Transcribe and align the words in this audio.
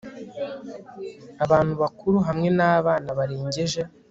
abantu 1.43 1.73
bakuru 1.81 2.17
hamwe 2.27 2.47
n'abana 2.57 3.09
barengeje 3.17 3.81